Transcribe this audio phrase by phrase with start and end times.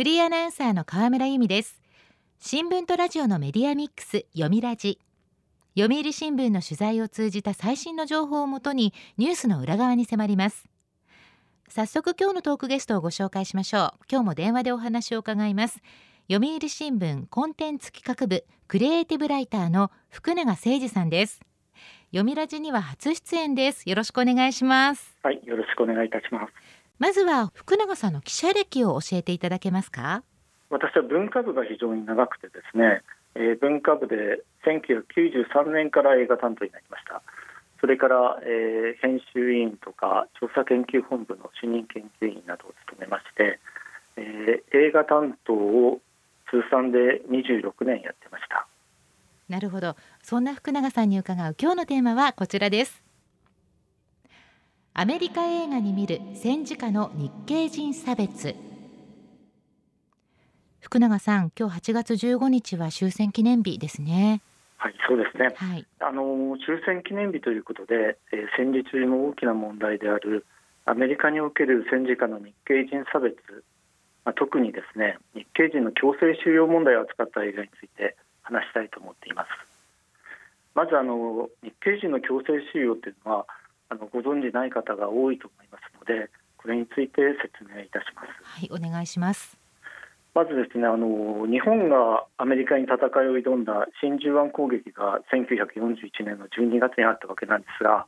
[0.00, 1.78] フリーアナウンサーの河村由美です。
[2.38, 4.98] 新聞とラジオのメディアミックス読みラジ。
[5.78, 10.64] 読売新聞の取材を通じた最新の情報をもとにニュースの裏側に迫ります。
[11.68, 14.04] 早速今日のトークゲストをご紹介しましょう。
[14.10, 15.82] 今日も電話でお話を伺います。
[16.32, 21.40] 読売新聞コンテンツ企画部クリエイティブライターの福永誠二さんです。
[22.12, 23.86] 読みラジには初出演です。
[23.86, 25.14] よろしくお願いします。
[25.22, 26.52] はいよろしくお願いいたします。
[27.00, 30.22] まずは福永さんの記者歴を教えていただけますか？
[30.68, 33.00] 私は文化部が非常に長くてですね、
[33.34, 37.22] えー、文化部で1993年から映画担当になりました。
[37.80, 43.58] それから、えー、編集委員とか調査研究本部の主任研究員などを務めまして、
[44.16, 46.00] えー、映画担当を
[46.50, 48.68] 通算で26年やってました。
[49.48, 49.96] なるほど。
[50.22, 53.02] そんな福永さんに伺う今日のテーマはこちらです
[54.92, 58.56] アメリカ映画に見る戦時下の日系人差別。
[60.80, 64.42] 福永さん今日8月15日は終戦記念日ですね。
[64.78, 70.44] はいそうですね、はい、あの終戦記念日ということで、えー、戦時中の大きな問題である
[70.86, 73.36] アメリカにおける戦時下の日系人差別、
[74.24, 79.48] まあ、特にですね日系人の強制収容問題を扱った映画について話したいと思っています。
[80.74, 83.46] まずあの日系人の強制収容というのは
[83.90, 88.28] あのご存じない方が多いと思いますのでこれについて説明いたします。
[88.42, 89.58] はいお願いします。
[90.32, 98.06] まずですねあの日本がアメリカに戦いを挑んだ真珠湾攻撃が1941年の12月にあったわけなんですが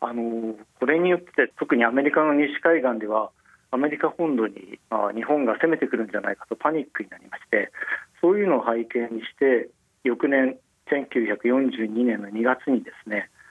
[0.00, 3.30] あのこれによって特にアメリカの西海岸では
[3.72, 7.72] アメリカ本土に、まあ、日本が攻めてくるんじゃないかとパニックになりまして
[8.20, 9.70] そういうのを背景にして
[10.04, 10.58] 翌年
[10.90, 13.41] 1942年の2月にですね、えー、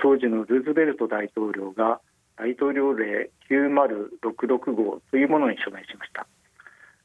[0.00, 2.00] 当時のルーズベルト大統領が
[2.36, 6.26] 大統領令9066号というものに署名しました。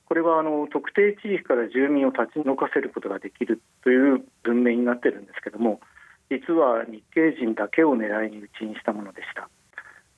[0.05, 5.79] これはあの特定地域から住民を立ち退かせることができるという文明になっているんですけども
[6.29, 9.49] 実は日系人だけを狙いに撃ちにしたものでした。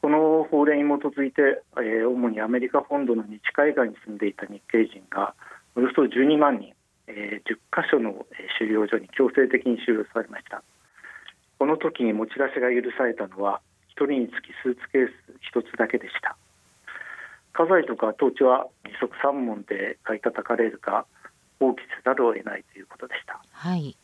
[0.02, 5.34] この法令に基づいて、えー、主にアメリカ本土の西海岸に住んでいた日系人が
[5.76, 6.76] およそ12万人
[7.08, 8.26] えー、10カ所の
[8.60, 10.64] 収容所に強制的に収容されました。
[11.60, 13.62] この時に持ち出しが許されたのは
[13.98, 15.12] 1人につきスーツケース
[15.56, 16.36] 1つだけでした。
[17.54, 21.06] 家財とか土地は利息3問で買い叩かれるか
[21.60, 23.96] 放棄せざるを得ないということでした、はい、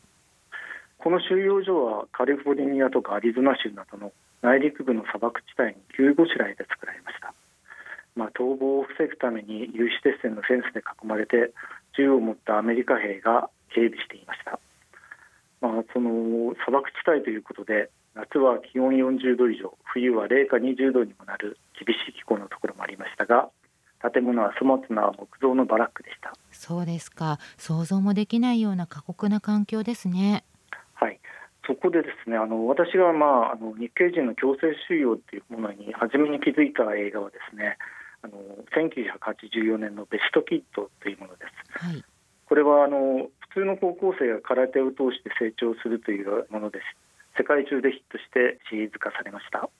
[0.98, 7.34] この収容所はカリフォルニアとかアリゾナ州などの内陸部の砂漠地帯に急ごしらえで作られました。
[8.16, 11.52] まあ、逃亡を防ぐために有刺鉄線のフェンスで囲まれて
[11.96, 14.58] 銃を持ったアメリカ兵が警備していました、
[15.62, 23.48] まあ、その砂漠地帯ということで夏は気温40度以上冬は零下20度にもなる厳しい気候のところもありましたが
[24.12, 26.32] 建物は粗末な木造のバラックでした。
[26.50, 27.38] そうですか。
[27.56, 30.44] 想像もできないような過酷な環境ですね。
[30.94, 31.20] はい。
[31.64, 37.78] そこでですねあの私が、まあ、あの日系人の強制収容というものに初めに気づいた映画はですね
[38.22, 38.34] あの
[38.74, 41.46] 1984年のベストキッドというもので
[41.78, 41.84] す。
[41.84, 42.04] はい、
[42.52, 46.84] これはあの普通の高校生が空手を通して成長するというものです。
[47.40, 49.70] 世界中でヒットしてシリーズ化されました。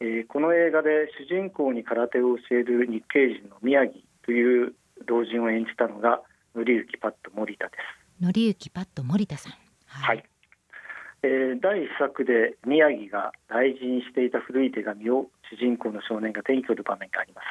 [0.00, 3.92] えー、この映画で主人公に空手を教える日系人の宮城
[4.24, 4.72] という
[5.04, 6.22] 老人を演じたのが
[6.54, 7.76] 紀之パッド森田で
[8.24, 8.24] す。
[8.24, 9.52] 紀之パッド森田さん。
[9.84, 10.24] はい、はい
[11.24, 17.44] えー、第1作で宮城が大事にしていた古い手紙を主人公の少年が手に取る場面があります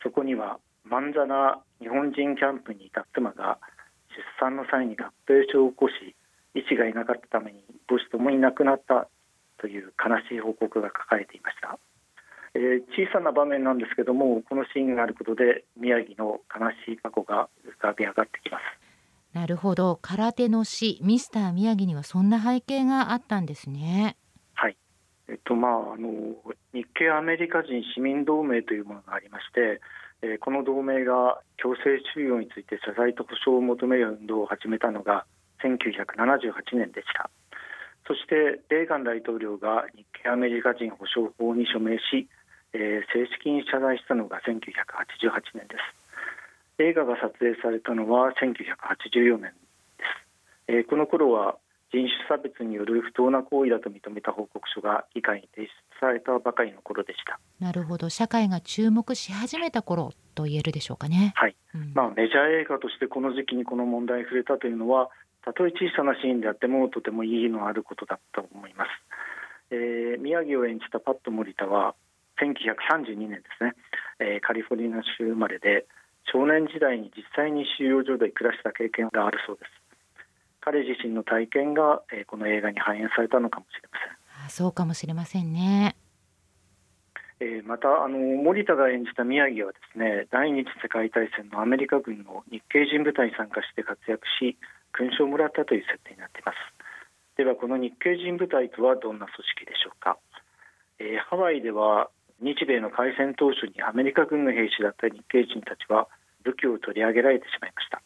[0.00, 3.58] そこにはまんざな日本人キャンプにいた妻が
[4.10, 6.14] 出産の際に合併症を起こし
[6.54, 9.08] 医師がいなかったために母子ともに亡くなった
[9.58, 11.78] という悲しい報告が書かれていました、
[12.54, 18.62] えー、小さな場面なんですけどもこのシーンがあることで宮城の悲しい過去が浮かび上がってきます。
[19.32, 19.98] なるほど。
[20.02, 24.16] 空手の師ミスター宮城にはそんな背景があったんですね。
[24.52, 24.76] はい。
[25.28, 26.10] えっとまああの
[26.74, 29.80] 日系アメリカ人市民同盟というものがありまして、
[30.22, 35.26] えー、この同盟が強制収容について謝罪と保障を求める運動を始めたのが
[35.62, 37.30] 1978年でした。
[38.06, 42.26] そしてレーガン大統領が日系アメリカ人保障法に署名し、
[42.72, 46.02] えー、正式に謝罪したのが1988年です。
[46.78, 49.54] 映画が撮影されたのは1984年です、
[50.68, 51.56] えー、この頃は
[51.92, 57.38] 人種差別による不当な行為だと認めた報告書が議会に提出されたばかりの頃でした。
[57.60, 58.08] なるほど。
[58.08, 61.32] 社会が注目し始めた頃と言えるでしょうかね。
[61.36, 65.10] はい、うん、まあメジャー映画としてこの時期にこの問題に触れたというのは
[65.44, 68.88] たとえ小さなシーンであってもとても意義のあることだと思います、
[69.70, 71.94] えー、宮城を演じたパット森田は
[72.40, 73.74] 1932年ですね、
[74.20, 75.86] えー、カリフォルニア州生まれで
[76.32, 79.81] 少年時代に実際に収容所で暮らした経験があるそうです
[80.64, 84.46] 彼自身の体験が、えー、この映画に反映されたのかもしれません。
[84.46, 85.96] あそうかもしれませんね。
[87.40, 94.56] えー、またあの森田が演じた宮城はですね第二次世界大戦のアメリカ軍の日系人部隊に参加して活躍し
[94.94, 96.56] 勲章をもらったという設定になっています。
[97.36, 100.18] ではこの日系人部隊とはどんな組織でしょうか、
[101.00, 102.10] えー、ハワイでは
[102.40, 106.08] 日米の開戦当初にアメリカ軍の兵士だった日系人たちは
[106.44, 108.02] 武器を取り上げられてしまいました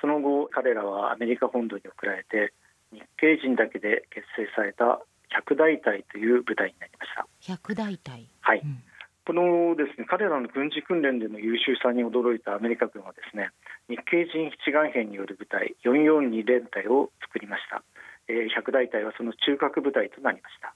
[0.00, 2.52] その後彼らはアメリカ本土に送られて
[2.92, 5.00] 日系人だけで結成された
[5.30, 7.26] 百大隊という部隊になりました。
[7.40, 8.26] 百大隊。
[8.40, 8.82] はい、うん、
[9.24, 13.50] このですね彼らの軍事訓練での優秀さに驚いたアメリカ軍はですね
[13.88, 17.82] 日系人七眼兵による部隊442連隊を作りました、
[18.26, 20.74] えー、百大隊はその中核部隊となりました、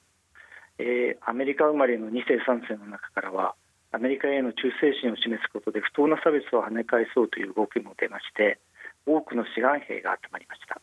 [0.79, 3.55] えー、アメリカ生まれの2世3世の中からは
[3.91, 8.59] アメリカへの忠誠心を示すことで不当な差別を跳ね返そうという動きも出まして
[9.07, 10.81] 多くの志願兵が集まりました。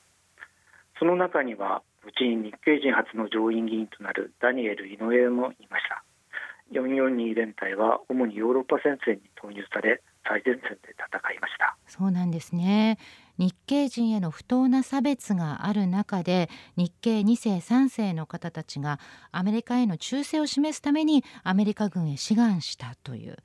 [0.99, 6.03] その中にはうちに日系人初の上院議員となるダニエル・イノエもいました。
[6.71, 11.75] 442連隊は主にヨーロッパ戦線に投入され最前線で戦いました。
[11.87, 12.97] そうなんですね。
[13.37, 18.99] 日系人への不当な差別がある中で日系2世3世の方たちが
[19.31, 23.37] アメリカへの忠誠を示すためにアメリカ軍へ志願したという。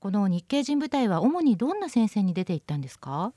[0.00, 3.32] この日系人部隊は主にどんな戦線に出ていったんですか、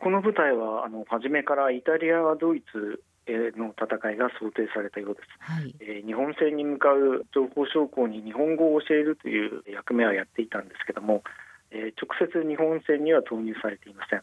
[0.00, 11.22] この部隊はあの初めからイタリア、ドイツの戦いが想定されたようです、はい、えー、日本戦に向かう情報将校に日本語を教えるという役目はやっていたんですけども、
[11.70, 14.22] えー、直接日本戦には投入されていません、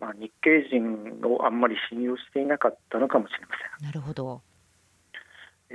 [0.00, 3.86] まあ、日系人をあんまり信用していなかったのかもしれません。
[3.86, 4.42] なるほど。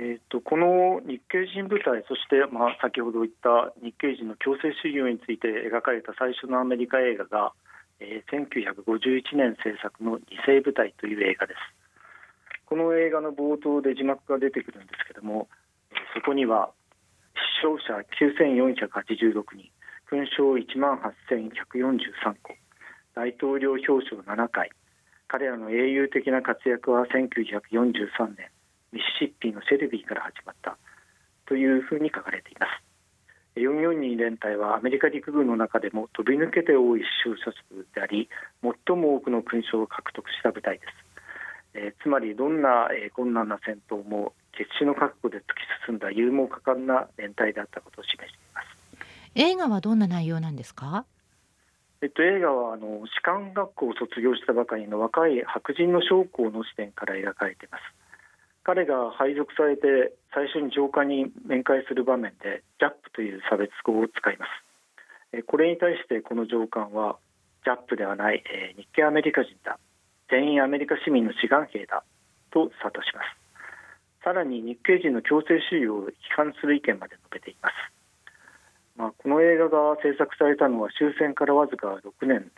[0.00, 7.52] ーと、この日系人部隊、そして、まあ、先ほど言った日系人の強制収容について描かれた最初のアメリカ映画が、
[8.00, 11.78] え、1951年制作の「犠牲部隊」という映画です。
[12.68, 15.48] この映画の冒頭で字幕が出てくるんですけども
[16.14, 16.70] そこには
[17.62, 19.70] 死傷者9486人
[20.10, 22.54] 勲章1万8143個
[23.14, 24.70] 大統領表彰7回
[25.28, 28.50] 彼らの英雄的な活躍は1943年
[28.92, 30.76] ミシシッピのシェルビーから始まった
[31.46, 32.87] というふうに書かれています
[33.58, 38.28] 442連隊はアメリカ陸軍の中でも飛び抜けて多い死傷者数であり
[38.62, 40.92] 最も多くの勲章を獲得した部隊です。
[41.74, 45.44] えー、つまりどんな、えー、困難な戦闘も決死の覚悟で突き
[45.86, 48.66] 進んだ勇猛果敢な連隊であったことを示しています。
[49.34, 51.04] 映画はどんな内容なんですか？
[52.00, 57.82] えっと、映画はあの士官学校を卒業したばかりの若い白人の将校の視点から描かれています
[58.68, 64.50] 彼が配属されて最初に上官に面会する場面でジャップという差別語を使います。
[65.32, 67.16] えこれに対してこの上官は
[67.64, 69.78] ジャップではない、え日系アメリカ人だ
[70.28, 72.04] 全員アメリカ市民の志願兵だ
[72.50, 73.48] と諭します。
[74.22, 77.72] さらに日系人の強制収容を批判する意見まで述べています、
[78.98, 82.50] まあ、この映画が制作されたのは終戦からわずか6年で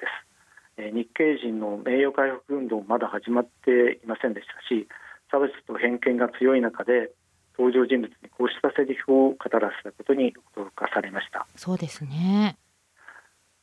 [0.76, 4.88] す、え日系人の名誉回復運動まだ始まっていませんでしたし
[5.30, 7.12] 差別と偏見が強い中で
[7.58, 11.46] 登場人物にこうしたセリフを語らせたことに驚かされました。
[11.56, 12.56] そうですね。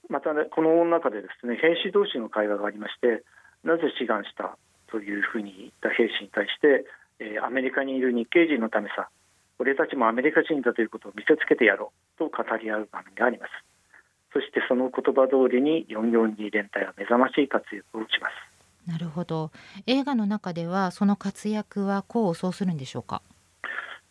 [0.10, 3.24] また、ね、この中でですね兵士同士の会話がありまして
[3.64, 4.58] なぜ志願した
[4.90, 6.86] というふうに言った兵士に対して、
[7.20, 9.10] えー、アメリカにいる日系人のためさ
[9.60, 13.52] 俺たちもアメリカ人だということを見せつけてやろうと語り合う場面があります。
[14.34, 18.57] そしてその言葉通りに442連隊は目覚ましい活躍をします
[18.88, 19.52] なるほど。
[19.86, 23.22] 映画の中ではその活躍は功を奏するんでしょうか？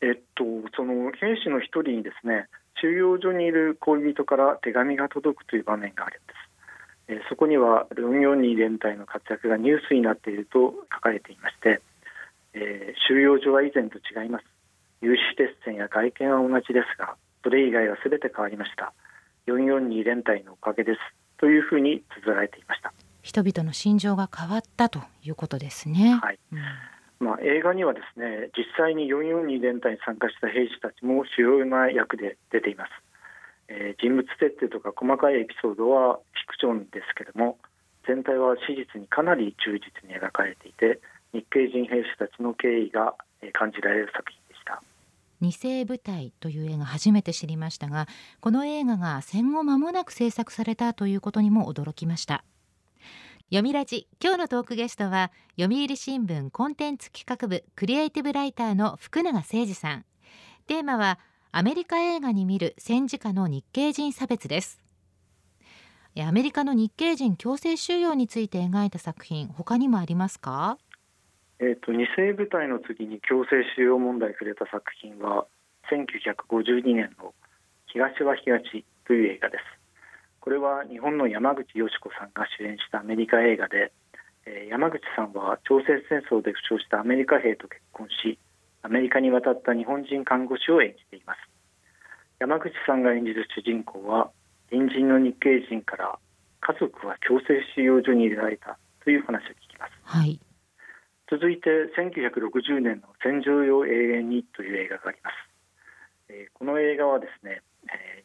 [0.03, 0.45] えっと
[0.77, 2.49] その兵士の一人にですね
[2.81, 6.37] 収容所にいる恋人から手紙が届くという場面があるんです。
[7.09, 11.81] えそこには442連隊の活躍がニュースになっていると書かれていまして、
[12.53, 14.45] えー、収容所は以前と違います。
[15.01, 18.93] 有刺鉄線や外見は同じですがそれ以外は全て変わりました。
[19.47, 21.01] 442連隊のおかげです。
[21.39, 22.93] というふうに綴られていました。
[23.27, 32.91] 人々の心情が変わったということですね、はい、うん、まあ、映画にはですね実際に442連隊に参加した兵士たちも主要な役で出ています。
[33.67, 37.59] えー、人物設定とか細かいエピソードはフィクションですけども
[38.07, 41.01] 全体は史実にかなり忠実に描かれていて
[41.35, 43.17] 日系人兵士たちの敬意が
[43.53, 44.81] 感じられる作品でした。
[45.41, 48.07] 二世部隊という映画初めて知りましたが
[48.39, 52.45] この映画が戦後間もなく制作されたということにも驚きました
[53.49, 54.09] 読みラジ。
[54.21, 60.05] 今日のトークゲストは読売新聞コンテンツ企画部クリエイティブライターの福永誠二さん。
[60.67, 61.21] テーマは
[61.53, 64.83] アメリカ映画に見る戦時下の日系人差別です。
[66.19, 70.77] アメリカの日系人強制収容について描いた作品他にもありますか？
[71.61, 75.47] えーと、二世部隊の次に強制収容問題触れた作品は
[75.93, 77.33] 1952年の
[77.87, 79.63] 「東は東」という映画です。
[80.47, 83.91] これは日本の山口淑子さんが主演したアメリカ映画で、
[84.47, 88.39] えー、山口さんは朝鮮戦争で負傷したアメリカ兵と結婚し
[88.83, 91.39] アメリカに渡った日本人看護師を演じています。
[92.39, 94.31] 山口さんが演じる主人公は
[94.71, 96.17] 隣人の日系人から
[96.61, 100.39] 家族は強制収容所に入れられたという話を聞きます、はい、
[101.29, 105.35] 続いて1960年の戦場用永遠にという映画があります、
[106.29, 107.76] えー、この映画はですね、えー、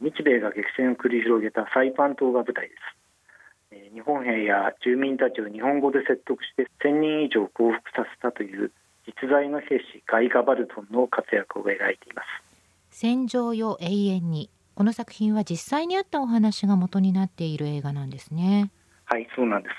[0.01, 8.71] 日米が激戦を繰り広げたサイパン島が舞台です、えー、日本兵や住民たちを日本語で説得して1000人以上降伏させたという
[9.05, 12.27] 実在の兵士ガイ・ガバルトンの活躍を描いています。
[12.91, 14.49] 戦場よ永遠に。
[14.75, 18.71] この作品は実際にあったお話が元になっている映画なんですね。
[19.05, 19.75] はいそうなんです、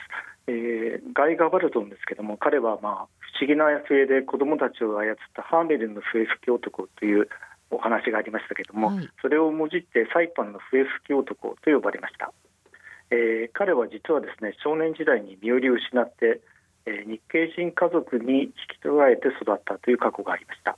[0.48, 7.28] えー、ガイ・ガバルトンですけども彼はまあ不思議な末で子供たちを操ったハーメルンの笛吹き男という
[7.74, 12.32] お話がありましたけども、はい、それをもじってサイパンの笛吹き男と呼ばれました、
[13.10, 16.40] えー、彼は実はですね少年時代に身寄りを失って
[16.86, 20.76] え日系人家族に引き取られて育ったという過去がありました。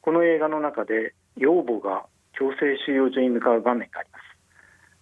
[0.00, 4.22] この映画の中で養母が強制収容所に向かう場面があります。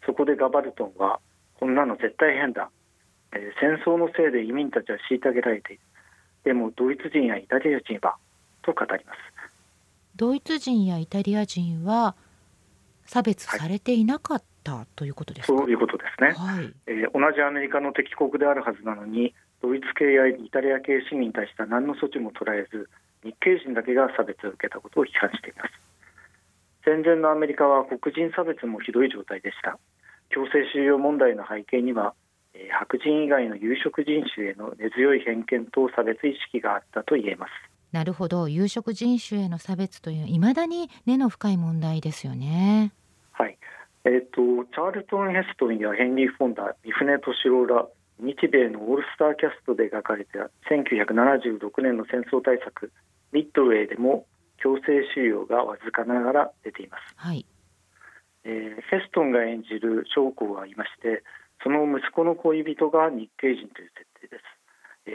[0.07, 1.21] そこでガバルトンは
[1.55, 2.71] こんなの絶対変だ、
[3.33, 5.83] えー、戦争のせいで移民たちは虐げられている。
[6.45, 8.17] でもドイツ人やイタリア人は
[8.63, 9.38] と語ります
[10.19, 12.15] ドイツ人やイタリア人は
[13.07, 19.33] 差別されていなかった、はい、ということですそういうことですね、はい、えー、同じアメリカの敵国であるはずなのに
[19.63, 22.91] ドイツ系やイタリア系市民に対しては何の措置も取られず
[23.25, 25.71] 日系人だけが差別を受けたことを批判しています。
[26.85, 29.79] 戦前のアメリカは黒人差別もひどい状態でした。
[30.31, 32.15] 強制収容問題の背景には
[32.71, 37.51] 白人以外の有色人種への根強い偏見と差別意識があったと言えます
[37.93, 38.49] なるほど。
[38.49, 42.93] 有色人種への差別といういまだに根の深い問題ですよね。
[43.33, 43.57] はい。
[44.05, 47.87] えーと、チャールトン・ヘストンやヘンリー・フォンダ三船敏郎ら
[48.21, 52.93] 日米のオールスターキャストで描かれた1976年の戦争対策
[53.33, 54.27] ミッドウェイでも
[54.59, 57.47] 強制収容がわずかながら出ています、はい。
[58.45, 61.23] えー、ヘストンが演じる将校がいまして
[61.63, 64.58] その息子の恋人が日系人という設定です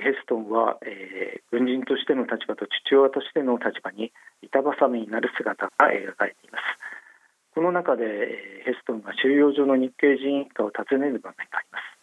[0.01, 6.63] ヘストンは、えー、軍人としての立場と父親としての立場に板挟みになる姿が描かれています。
[7.53, 11.93] この中で、えー、ヘストンが収容所の日系人一家を訪ねる場面があります。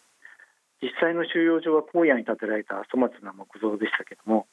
[0.81, 4.47] 実際の収容所は荒野に建てられた粗末な木造でしたけども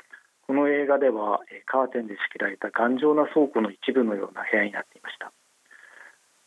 [0.46, 5.32] この映画ではえカーテンで仕切られた頑丈な倉庫の一部のような部屋になっていました。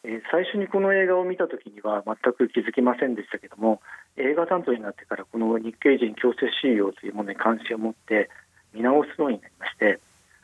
[0.04, 3.82] え最初にこの映画を見た時には全く気づきませんでしたけども
[4.18, 8.30] 映画担当になってからこの日系人強制収容というものに関心を持って
[8.74, 10.00] 見直すようになりまして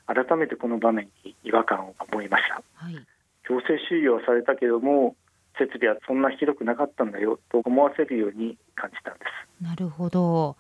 [0.08, 2.96] 改めてこの場面に違和感を覚えました、はい、
[3.44, 5.16] 強制収容されたけども
[5.60, 9.64] 設備はそんなひどくなかったんだよと思わせるように感じたんです。
[9.64, 10.56] なるほど。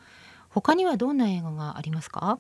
[0.50, 2.40] 他にはどんな映画がありますか？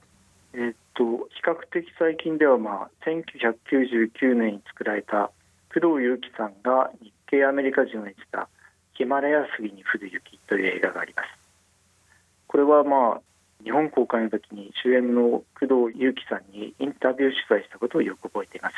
[0.53, 5.29] えっと比較的最近ではまあ1999年に作られた
[5.71, 8.49] 工藤祐樹さんが日系アメリカ人を演じた
[8.97, 11.27] ヒマラヤ杉に降る雪という映画があります。
[12.47, 13.21] これはまあ
[13.63, 18.75] 日本公開の時に主演の工藤祐樹さんにインタビュー取材したことをよく覚えています。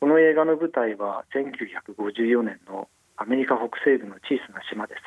[0.00, 5.02] この映画の舞台は1954年のアメリカ北西部の小さな島です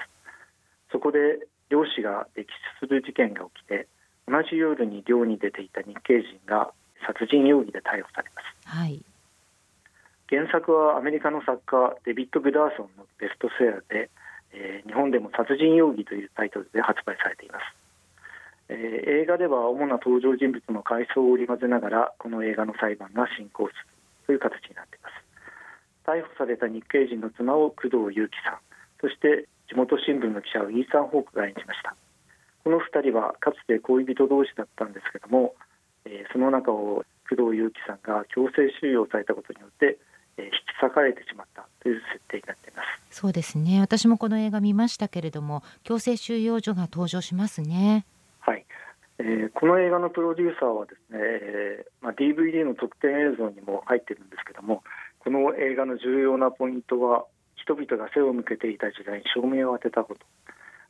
[0.91, 2.47] そこで漁師が溺死
[2.79, 3.87] する事件が起きて
[4.27, 6.71] 同じ夜に漁に出ていた日系人が
[7.07, 9.01] 殺人容疑で逮捕されます、はい、
[10.31, 14.09] 原作はアメリカの作家デビッド・グダーソンのベストセラーで、
[14.55, 17.67] えー、日本でも殺人容疑というタイトルで発売されています、
[18.69, 23.85] えー、映画では主な登場人物の回想を織り交ぜながらこの映画の裁判が進行する
[24.25, 25.19] という形になっています。
[26.07, 28.59] 逮捕された日系人の妻を工藤祐樹さん
[29.03, 31.95] そして地元新聞の記者をイーサン・ホークが演じました。
[32.63, 35.55] この2人はかつて恋人同士だったんですけども、
[36.05, 39.97] えー、その中を工藤祐樹さんが強制収容されたことによって、
[40.37, 43.19] 引き裂かれてしまったという設定になっています。
[43.19, 43.79] そうですね。
[43.79, 48.05] 私もこの映画見ましたけれども強制収容所が登場しますね。
[48.39, 48.65] はい。
[49.19, 54.83] えー、この映画のプロデューサーはですね、えーまあ、DVD の特典映像にも入ってるんですけども
[55.19, 60.21] この映画の重要なポイントは人々が背を向けていた時代に照明を当てたこと。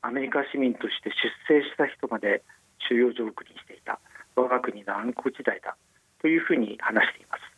[0.03, 1.11] アメリカ市民として
[1.47, 2.41] 出征した人まで
[2.89, 3.99] 収容所送りにしていた。
[4.35, 5.75] 我が国の暗黒時代だ。
[6.21, 7.50] というふうに話しています、えー、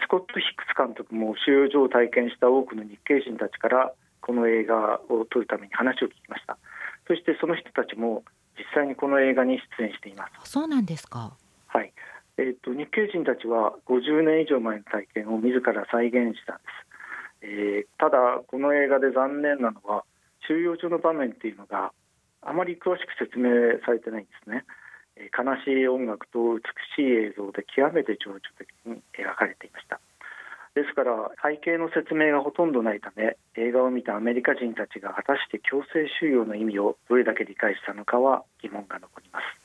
[0.00, 6.56] スコット・ヒックス監督も収容所を体験した多くの日系人たちからこの映画を撮るために話を聞きました。
[7.06, 8.24] そしてその人たちも
[8.56, 10.50] 実際にこの映画に出演しています。
[10.50, 11.36] そうなんですか。
[11.66, 11.92] はい。
[12.36, 16.64] えーと、日系人たちは50年以上前の体験を自ら再現したんで
[17.42, 20.04] す、えー、ただこの映画で残念なのは
[20.48, 21.92] 収容所の場面っていうのが
[22.42, 24.64] あまり詳しく説明されてないんですね
[25.16, 26.62] 悲しい音楽と美
[26.96, 30.00] しい映像で極めて情緒的に描かれていました。
[30.74, 39.63] ですから背景の説明がほとんどないため映画を見たアメリカ人たちが果たして強制収容の意味をどれだけ理解したのかは疑問が残ります。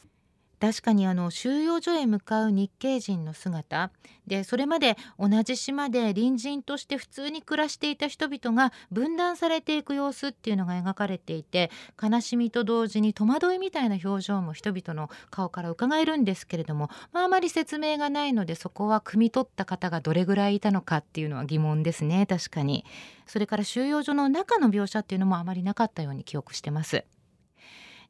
[0.60, 3.92] 確かにあの収容所へ向かう日系人の姿
[4.28, 22.86] でそれまで同じ島で隣人として普通に暮らしていた人々が分断されていく様子っていうのが描かれていて悲しみと同時に戸惑いみたいな表情も人々の顔から伺えるんですけれども、まあ、あまり説明がないのでそこは汲み取った方がどれぐらいいたのかっていうのは疑問ですね確かに。
[23.26, 27.06] それから収容所の中の描写っていうのもあまりなかったように記憶してます。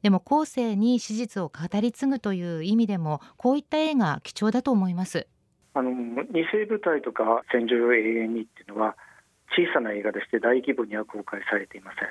[0.02, 5.26] でも後世に史実を語り継ぐという意味でもこういった映画貴重だと思います。
[5.74, 8.96] あの二世部隊とか戦場永遠にっていうのは
[9.52, 12.08] 小さな映画でして大規模には公開されていません。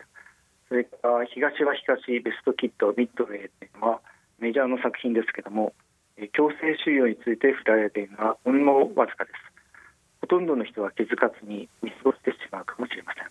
[0.69, 4.01] それから東は東ベストキットミッドウェイっていうのは
[4.39, 5.73] メジャーの作品ですけども
[6.33, 9.35] 強制収容について触れられているのはほんのわずかです。
[10.21, 13.21] ほとんどの人は気づかずに見過ごしてしまうかもしれませ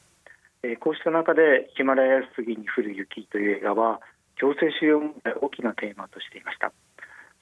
[0.72, 0.76] ん。
[0.78, 4.00] こうした中でヒマラヤ杉に降る雪という映画は
[4.38, 6.73] 強制収容問題大きなテーマとしていました。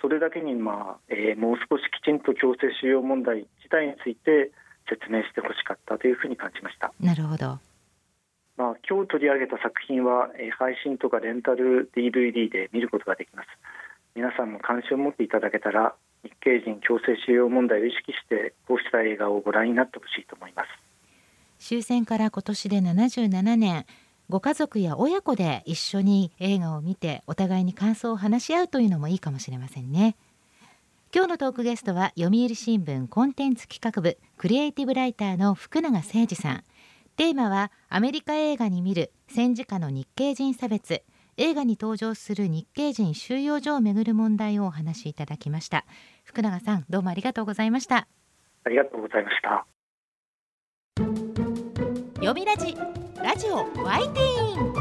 [0.01, 4.53] それだけに、まあえー、もう少しきちんと強制収容問題自体について
[4.89, 6.93] 説明してほしかったというふうに感じました。
[7.01, 7.59] なるほど。
[8.57, 13.49] まあ、今日取り上げた作品は、えー、配信とかレンタル DVD で見ることができます。
[14.15, 20.69] 皆さんも関心を持っていただけたら日系人強制収容問題を意識してこうした映画をご覧になってほしいと思います。
[21.59, 23.87] 終戦から今年で77年
[24.29, 30.17] ご家族や親子で一緒に映画を見てお互いに感想を話し合うというのもいいかもしれませんね。
[31.15, 36.65] 今日のトークゲストは読売新聞コンテンツ企画部クリエイティブライターの福永誠二さん。
[37.17, 41.03] テーマはアメリカ映画に見る戦時下の日系人差別。
[41.39, 45.85] 映画に登場する日系人収容所をめぐる問題をお話しいただきました。
[46.25, 48.09] 福永さんどうもありがとうございました。
[48.65, 49.67] ありがとうございました。
[52.17, 52.75] 読みラジ
[53.27, 54.73] ラジオワイティーン。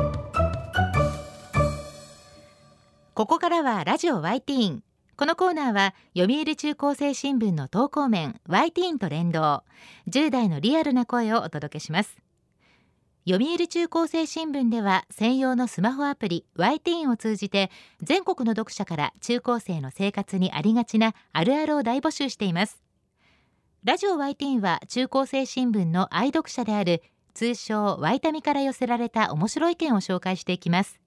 [3.15, 4.83] ここからはラジオワイティーン。
[5.17, 9.63] このコーナーは読売中高生新聞の投稿面ワイティーンと連動。
[10.11, 12.17] 10代のリアルな声をお届けします。
[13.27, 17.71] 読売中高生新聞では専用のスマホアプリワイティーンを通じて
[18.03, 22.83] 全国の読者から中高生の生活にありがちなあるあるを大募集しています。
[23.83, 27.01] ラジオワイティーンは中高生新聞の愛読者である
[27.35, 31.01] 通称ワイタミから寄せられた面白い意見を紹介していきます。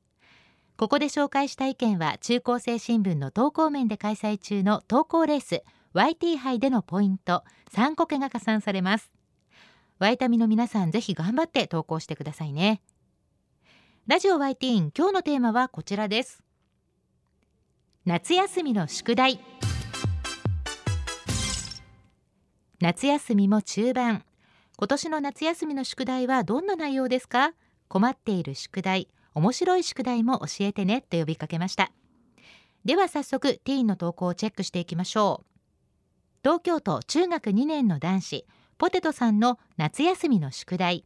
[0.76, 5.64] ここで紹介した意見は中高生新聞の投稿面で開催中の投稿レース
[5.94, 9.10] YT 杯でのポイント3個けが加算されます。
[9.98, 12.82] ワイタミの皆さんぜひ頑張って投稿してくださいね。
[14.06, 16.44] ラジオ YT 今日のテーマはこちらです。
[18.04, 19.40] 夏休みの宿題。
[22.80, 24.24] 夏休みも中盤。
[24.80, 27.52] 今年の夏休みの宿題はどんな内容ですか？
[27.88, 31.90] 困っている宿題面白い宿題も教えてねと呼びかけました。
[32.84, 35.46] では早速ティーンの投稿をチェックしていきましょう。
[36.44, 38.46] 東京都中学2年の男子
[38.78, 41.04] ポテトさんの夏休みの宿題。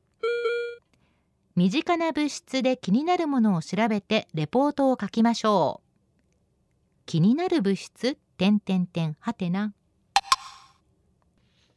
[1.57, 5.89] 身近な物質で気になるものを調べてレポートを書きましょう。
[7.07, 8.19] 気になる物質？
[8.37, 9.73] 点点点はてな。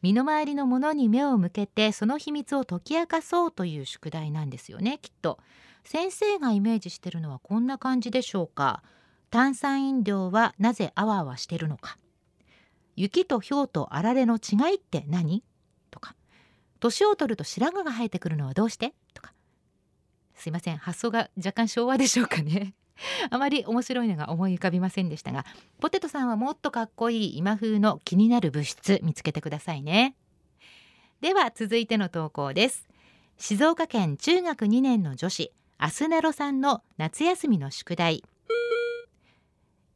[0.05, 5.39] 身の回りのものに目を向けてその秘密を解き明かそうという宿題なんですよねきっと。
[5.83, 8.83] 先生がイメージしてるのはこんな感じでしょうか。
[9.31, 11.97] 炭酸飲料はなぜあわあわしてるのか。
[12.95, 15.43] 雪と氷とあられの違いって何？
[15.89, 16.15] とか。
[16.79, 18.93] 年を取ると白髪が生えてくるのはどうして？
[19.15, 19.33] とか。
[20.35, 22.75] すいません発想が若干昭和でしょうかね。
[23.29, 25.45] あまり面白いのが思い浮かびませんでしたが
[25.79, 30.15] ポテトさんはもっとかっこいい今風の気になる物質見つけてくださいね。
[31.21, 32.87] では続いての投稿です。
[33.37, 38.23] 静岡県中学2年の女子アスナロさんの夏休みの宿題。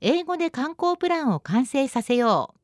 [0.01, 2.59] 英語で観光プランを完成させよう。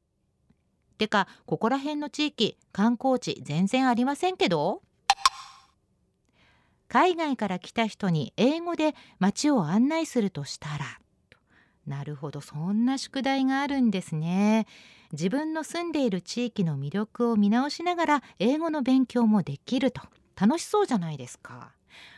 [0.97, 4.81] てかここら辺の地域観光地全然ありませんけど？
[6.87, 10.99] 海外から来た人に英語で街を案内するとしたら。
[11.85, 14.65] なるほどそんな宿題があるんですね。
[15.11, 20.01] 自分の住んでいる地域の魅力を見直しながら英語の勉強もできると。
[20.35, 21.71] 楽しそうじゃないですか。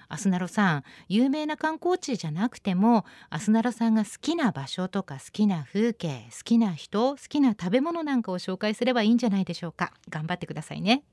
[0.09, 9.93] アスナロさん有名な観光地じゃなくてもアスナロさんが好きな場所とか好きな風景好きな人好きな食べ物なんかを紹介すればいいんじゃないでしょうか。
[10.09, 11.03] 頑張ってくださいね。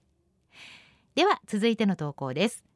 [1.15, 2.74] では続いての投稿です。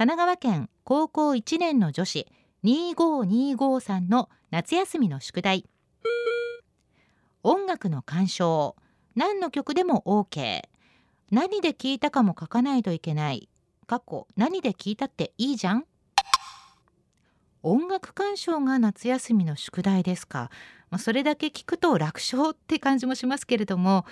[0.00, 2.26] 神奈川県高校1年の女子
[2.64, 5.66] 2525さんの夏休みの宿題。
[7.42, 8.76] 音楽の鑑賞。
[9.14, 10.62] 何の曲でも OK
[11.30, 13.50] 何で聞いたかも書かないといけない。
[13.86, 15.84] 過去何で聞いたっていいじゃん。
[17.62, 20.50] 音楽鑑賞が夏休みの宿題ですか、
[20.88, 24.06] ま、それだけ聞くと楽勝って感じもしますけれども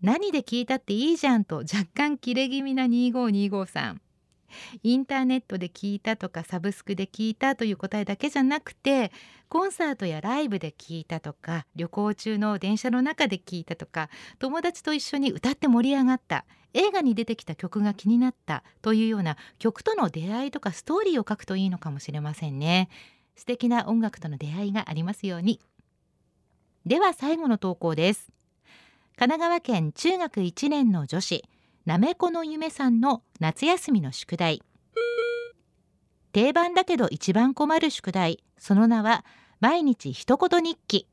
[0.00, 4.00] 何で聞いたっていいじゃんと若干切れ気味な2525さん
[4.82, 9.12] インターネットで聞いたとかサブスクで聞いたという答えだけじゃなくて
[9.48, 22.88] コンサートやライブで聞いたとか旅行中の電車の中で聞いたとか友達と一緒に歌って盛り上がった映画に出てきた曲が気になったというような曲との出会いとかストーリーを書くといいのかもしれませんね。
[23.36, 25.60] 素敵な音楽との出会いがありますように。
[26.84, 28.30] では最後の投稿です。
[29.16, 31.44] 神奈川県中学1年の女子。
[31.88, 34.60] なめこの夢さんの夏休みの宿題。
[36.32, 38.44] 定番だけど一番困る宿題。
[38.58, 39.24] その名は
[39.60, 41.08] 毎日一言日記。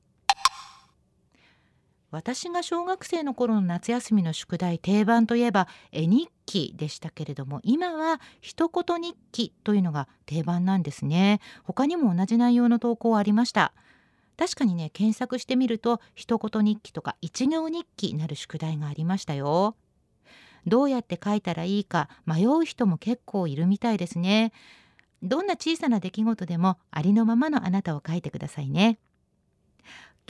[2.12, 4.78] 私が小学生の頃の夏休みの宿題。
[4.78, 11.40] 定番といえば絵日記でしたけれども今は一言日記というのが定番なんですね。
[11.64, 13.72] 他にも同じ内容の投稿ありました。
[14.36, 19.78] 確かにね検索してみると一言日記とか一行日記なる宿題がありましたよ。
[20.66, 24.52] どうやって書いたらいいか迷う人も結構いるみたいですね。
[25.24, 29.00] どんな小さな出来事でもありのままのあなたを書いてくださいね。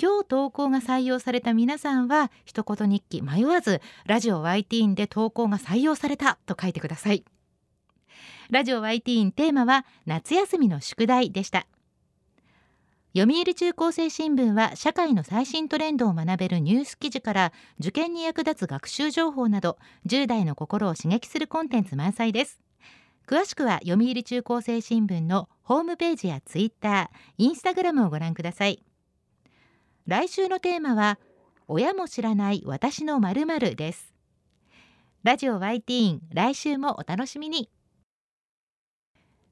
[0.02, 7.24] 今日投稿が採用された皆さんは一言日記迷わずラジオ YT で投稿が採用されたと書いてください。
[8.50, 11.66] ラジオ YT テーマは夏休みの宿題でした。
[13.18, 22.60] 読売中高生新聞は社会の最新トレンドを学べるニュース記事から受験に役立つ学習情報など10代の心を刺激するコンテンツ満載です。
[23.26, 28.84] 詳しくは読売中高生新聞のホームページやツイッター、インスタグラムをご覧ください。
[30.08, 31.18] 来週のテーマは
[31.70, 33.46] 親も知らない私のまる
[33.78, 34.14] です。
[35.24, 37.70] ラジオ YT 来週もお楽しみに。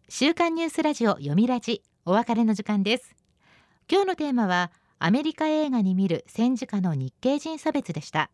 [0.09, 3.22] 週刊ニュースラジオ読みラジお別れの時間です。
[3.89, 8.29] 今日のテーマはアメリカ映画に見る戦時下の日系人差別でした。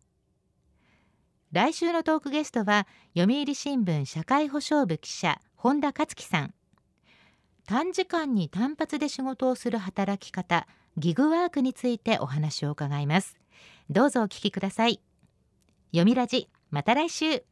[1.51, 6.53] 来週のトークゲストは読売新聞社会保障部記者本田克樹さん。
[7.65, 13.37] 短時間に単発で仕事をする働き方ギグワークについてお話を伺います。
[13.89, 15.01] どうぞお聞きください。
[15.91, 17.43] 読みラジまた来週。